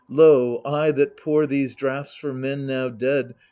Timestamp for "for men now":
2.15-2.89